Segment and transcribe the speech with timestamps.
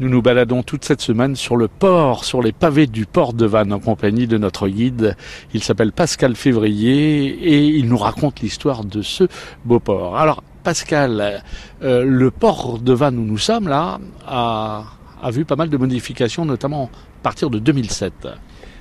[0.00, 3.46] Nous nous baladons toute cette semaine sur le port, sur les pavés du port de
[3.46, 5.16] Vannes en compagnie de notre guide.
[5.52, 9.28] Il s'appelle Pascal Février et il nous raconte l'histoire de ce
[9.64, 10.18] beau port.
[10.18, 11.44] Alors Pascal,
[11.84, 14.82] euh, le port de Vannes où nous sommes là a,
[15.24, 16.90] a vu pas mal de modifications, notamment
[17.20, 18.28] à partir de 2007.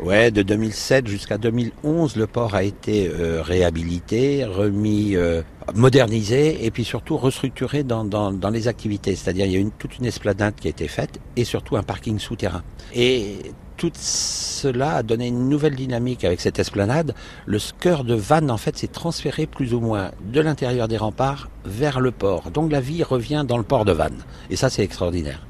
[0.00, 5.42] Ouais, de 2007 jusqu'à 2011, le port a été euh, réhabilité, remis, euh,
[5.76, 9.14] modernisé et puis surtout restructuré dans, dans, les activités.
[9.14, 11.84] C'est-à-dire il y a une, toute une esplanade qui a été faite et surtout un
[11.84, 12.64] parking souterrain.
[12.92, 13.36] Et
[13.76, 17.14] tout cela a donné une nouvelle dynamique avec cette esplanade.
[17.46, 21.48] Le cœur de Vannes, en fait, s'est transféré plus ou moins de l'intérieur des remparts
[21.64, 22.50] vers le port.
[22.50, 24.24] Donc la vie revient dans le port de Vannes.
[24.50, 25.46] Et ça, c'est extraordinaire.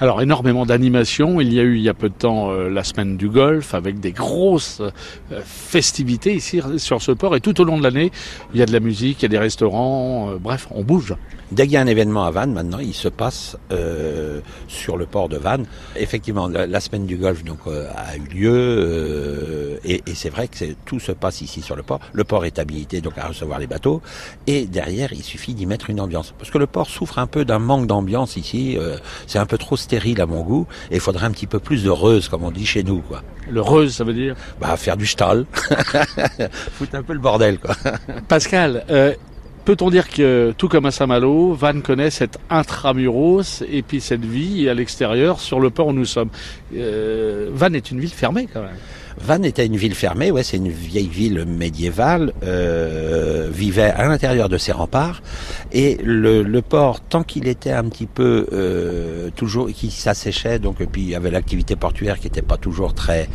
[0.00, 1.40] Alors énormément d'animations.
[1.40, 3.74] Il y a eu il y a peu de temps euh, la semaine du golf
[3.74, 7.34] avec des grosses euh, festivités ici sur ce port.
[7.34, 8.12] Et tout au long de l'année,
[8.54, 10.30] il y a de la musique, il y a des restaurants.
[10.30, 11.16] Euh, bref, on bouge.
[11.50, 15.06] Dès qu'il y a un événement à Vannes, maintenant, il se passe euh, sur le
[15.06, 15.66] port de Vannes.
[15.96, 21.00] Effectivement, la, semaine du golf donc a eu lieu et, et c'est vrai que tout
[21.00, 22.00] se passe ici sur le port.
[22.12, 24.02] Le port est habilité donc à recevoir les bateaux
[24.46, 27.46] et derrière, il suffit d'y mettre une ambiance parce que le port souffre un peu
[27.46, 28.76] d'un manque d'ambiance ici.
[29.26, 31.82] c'est un peu trop stérile à mon goût et il faudrait un petit peu plus
[31.82, 33.22] de reuse comme on dit chez nous quoi.
[33.50, 35.46] Le reuse ça veut dire Bah faire du stall.
[36.72, 37.74] Foutre un peu le bordel quoi.
[38.28, 39.14] Pascal, euh,
[39.64, 44.68] peut-on dire que tout comme à Saint-Malo, Vannes connaît cette intramuros et puis cette vie
[44.68, 46.28] à l'extérieur sur le port où nous sommes?
[46.76, 48.76] Euh, Vannes est une ville fermée quand même.
[49.20, 54.48] Vannes était une ville fermée, ouais, c'est une vieille ville médiévale, euh, vivait à l'intérieur
[54.48, 55.22] de ses remparts,
[55.72, 61.02] et le, port, tant qu'il était un petit peu euh, toujours, qui s'asséchait, donc puis
[61.02, 63.28] il y avait l'activité portuaire qui n'était pas toujours très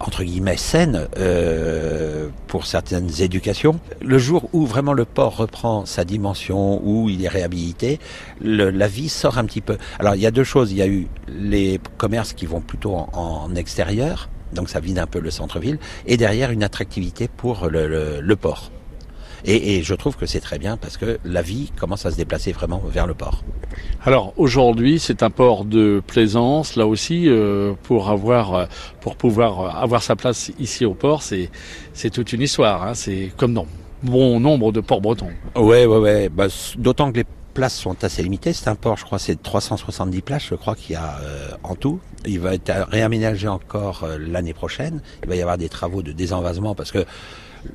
[0.00, 3.80] entre guillemets saine euh, pour certaines éducations.
[4.00, 7.98] Le jour où vraiment le port reprend sa dimension, où il est réhabilité,
[8.40, 9.78] la vie sort un petit peu.
[9.98, 10.72] Alors il y a deux choses.
[10.72, 15.06] Il y a eu les commerces qui vont plutôt en extérieur, donc ça vide un
[15.06, 18.70] peu le centre-ville, et derrière une attractivité pour le, le, le port.
[19.44, 22.16] Et, et, je trouve que c'est très bien parce que la vie commence à se
[22.16, 23.42] déplacer vraiment vers le port.
[24.04, 26.76] Alors aujourd'hui, c'est un port de plaisance.
[26.76, 28.68] Là aussi, euh, pour avoir,
[29.00, 31.50] pour pouvoir avoir sa place ici au port, c'est
[31.94, 32.82] c'est toute une histoire.
[32.82, 32.94] Hein.
[32.94, 33.66] C'est comme dans
[34.02, 35.30] bon nombre de ports bretons.
[35.56, 36.28] Ouais, ouais, ouais.
[36.28, 37.26] Bah, D'autant que les
[37.60, 38.54] places sont assez limitées.
[38.54, 41.74] C'est un port, je crois, c'est 370 places, je crois qu'il y a euh, en
[41.74, 42.00] tout.
[42.24, 45.02] Il va être réaménagé encore euh, l'année prochaine.
[45.22, 47.04] Il va y avoir des travaux de désenvasement parce que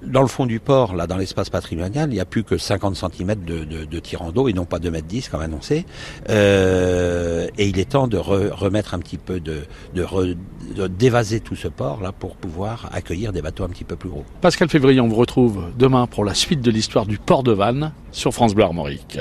[0.01, 2.95] dans le fond du port, là, dans l'espace patrimonial, il n'y a plus que 50
[2.95, 5.85] cm de, tirant d'eau et non pas 2 mètres 10 comme annoncé.
[6.29, 9.67] Euh, et il est temps de re, remettre un petit peu de
[10.97, 14.25] d'évaser tout ce port là pour pouvoir accueillir des bateaux un petit peu plus gros.
[14.41, 17.91] Pascal Février, on vous retrouve demain pour la suite de l'histoire du port de Vannes
[18.11, 19.19] sur France Bleu Armorique.